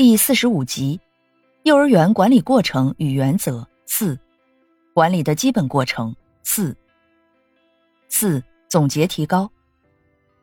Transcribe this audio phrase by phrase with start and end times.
[0.00, 0.98] 第四十五集：
[1.64, 4.18] 幼儿园管理过程与原则四，
[4.94, 6.74] 管理的基本过程四。
[8.08, 9.50] 四总结提高，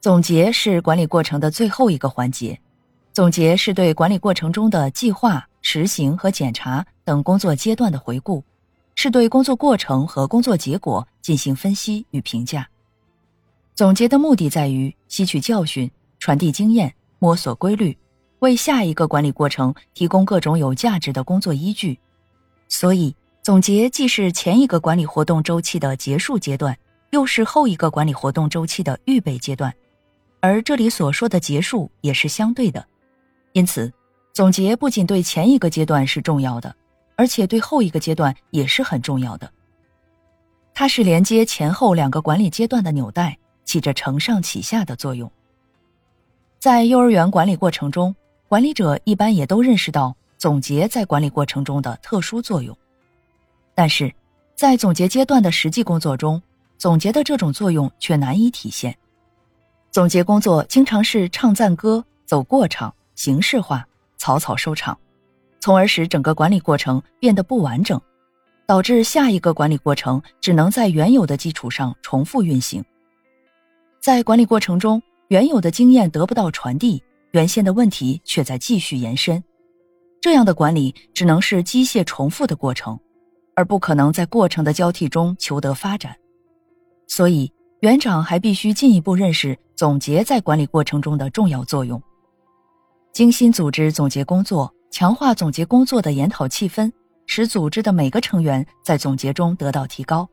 [0.00, 2.60] 总结是管理过程的最后一个环节。
[3.12, 8.42] 总结是对管理过程中的计划、实行和检查等工作阶段的回顾。
[8.96, 12.68] 是对工作过程和工作结果进行分析与评价。
[13.76, 17.96] 总结的目的在于吸取教训、传递经验、摸索规律，
[18.44, 21.98] 为下一个管理过程提供各种有价值的工作依据。
[22.68, 26.76] 所以，总结既是前一个管理活动周期的结束阶段，
[27.10, 29.74] 又是后一个管理活动周期的预备阶段。
[30.40, 32.86] 而这里所说的结束也是相对的，
[33.52, 33.92] 因此，
[34.32, 36.74] 总结不仅对前一个阶段是重要的。
[37.16, 39.48] 而且对后一个阶段也是很重要的。
[40.74, 45.30] 它是连接前后两个管理阶段的纽带，起着承上启下的作用。
[46.58, 48.12] 在幼儿园管理过程中，
[48.48, 52.76] 管理者一般也都认识到总结在管理过程中的特殊作用。
[53.74, 54.12] 但是，
[54.54, 56.40] 在总结阶段的实际工作中，
[56.78, 58.96] 总结的这种作用却难以体现。
[59.90, 64.96] 总结工作经常是唱赞歌、走过场、形式化、草草收场。
[65.60, 67.98] 从而使整个管理过程变得不完整，
[68.66, 72.84] 导致下一个管理过程只能在原有的基础上重复运行。
[73.98, 77.02] 在管理过程中，原有的经验得不到传递，
[77.34, 79.42] 原先的问题却在继续延伸。
[80.20, 82.98] 这样的管理只能是机械重复的过程，
[83.56, 86.14] 而不可能在过程的交替中求得发展。
[87.08, 92.00] 所以，园长还必须进一步认识总结在管理过程中的重要作用，
[93.12, 94.72] 精心组织总结工作。
[94.92, 96.88] 强化总结工作的研讨气氛，
[97.26, 100.28] 使组织的每个成员在总结中得到提高。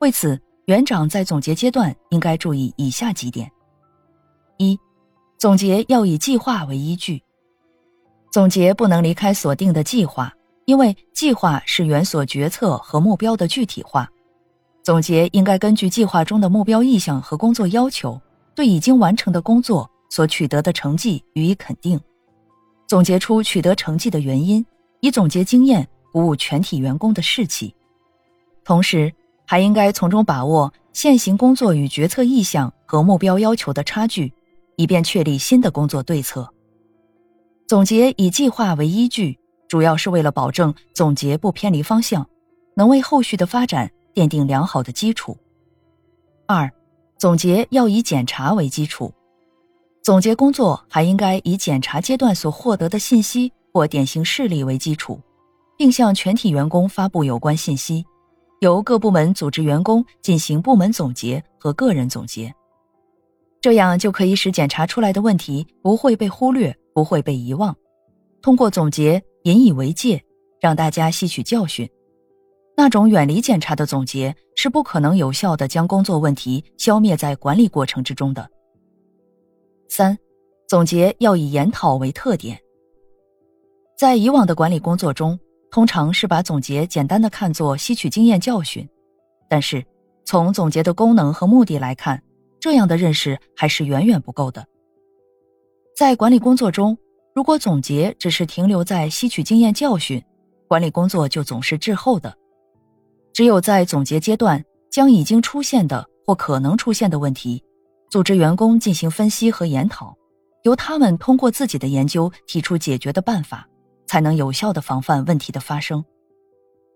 [0.00, 3.48] 为此，园长在总结阶段应该注意以下几点：
[4.58, 4.76] 一、
[5.38, 7.22] 总结要以计划为依据。
[8.30, 10.32] 总结不能离开所定的计划，
[10.64, 14.08] 因为计划是原所决策和目标的具体化。
[14.82, 18.20] 总结应该根据计划中的目标意向和工作要求，
[18.54, 22.00] 对已经完成的工作所取得的成绩予以肯定。
[22.86, 24.64] 总结出取得成绩的原因，
[25.00, 27.74] 以总结经验鼓舞全体员工的士气，
[28.64, 29.12] 同时
[29.44, 34.32] 还应该从中把握现行工作与决策意向和目标要求的差距，
[34.76, 36.48] 以便确立新的工作对策。
[37.66, 39.38] 总结以计划为依据，
[39.68, 42.28] 主要是为了保证总结不偏离方向，
[42.76, 45.36] 能为后续的发展奠定良好的基础。
[46.46, 46.70] 二，
[47.18, 49.12] 总结要以检查为基础。
[50.02, 55.20] 总结工作还应该以检查阶段所获得的信息或典型事例为基础，
[55.76, 58.04] 并向全体员工发布有关信息，
[58.60, 62.54] 由各部门组织员工进行部门总结和个人总结，
[63.60, 67.74] 这样就可以使检查出来的问题不会被忽略，不会被遗忘。
[68.40, 70.22] 通过总结引以为戒，
[70.60, 71.88] 让大家吸取教训。
[72.76, 78.48] 那种远离检查的总结是不可能有效的将工作问题消灭在管理过程之中的。
[79.88, 80.16] 三，
[80.68, 82.60] 总结要以研讨为特点。
[83.98, 85.38] 在以往的管理工作中，
[85.70, 88.86] 通常是把总结简单的看作吸取经验教训，
[89.48, 89.82] 但是
[90.26, 92.22] 从总结的功能和目的来看，
[92.66, 94.66] 这样的认识还是远远不够的。
[95.96, 96.98] 在管理工作中，
[97.32, 100.20] 如果总结只是停留在吸取经验教训，
[100.66, 102.36] 管理工作就总是滞后的。
[103.32, 104.60] 只有在总结阶段，
[104.90, 107.62] 将已经出现的或可能出现的问题。
[108.10, 110.12] 组织员工进行分析和研讨，
[110.64, 113.64] 由他们通过自己的研究提出解决的办法，
[114.08, 116.04] 才能有效的防范问题的发生。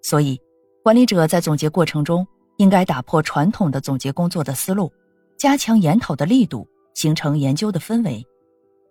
[0.00, 0.40] 所以，
[0.84, 2.24] 管理者在总结过程中
[2.58, 4.92] 应该打破传统的总结工作的思路，
[5.36, 8.26] 加强研讨的力度，形成研究的氛围。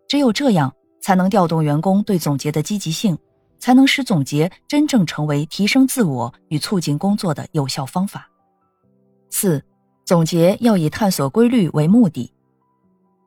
[0.08, 3.18] 只有这样，才能调动员工对总结的积极性，
[3.60, 8.30] 才能使总结真正成为提升自我与促进工作的有效方法。
[9.30, 9.64] 四。
[10.08, 12.32] 总结要以探索规律为目的，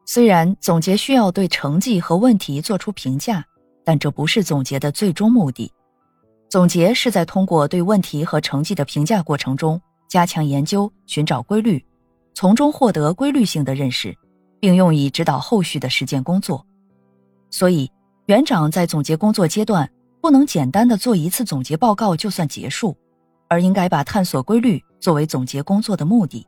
[0.06, 3.44] 虽然总结需要对成绩和问题做出评价，
[3.84, 5.72] 但这不是总结的最终目的。
[6.48, 11.84] 总结是在通过对问题和成绩的评价过程中，加强研究，寻找规律，
[12.38, 14.16] 从中获得规律性的认识，
[14.60, 16.64] 并用以指导后续的实践工作。
[17.50, 17.90] 所以，
[18.26, 19.90] 园长在总结工作阶段，
[20.20, 22.96] 不能简单的做一次总结报告就算结束，
[23.48, 26.46] 而应该把探索规律作为总结工作的目的，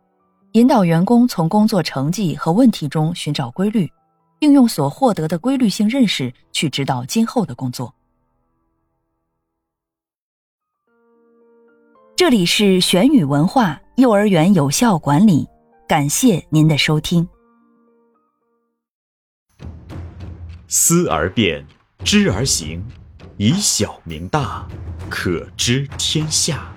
[0.52, 3.90] 引导员工从工作成绩和问题中寻找规律，
[4.38, 7.92] 并用所获得的规律性认识去指导今后的工作。
[12.14, 15.48] 这里是玄宇文化幼儿园有效管理，
[15.90, 17.28] 感谢您的收听。
[20.68, 21.66] 思而变，
[22.04, 22.80] 知而行，
[23.38, 24.68] 以小明大，
[25.10, 26.72] 可知天下。